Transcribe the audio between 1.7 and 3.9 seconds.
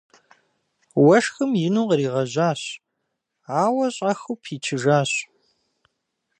къригъэжьащ, ауэ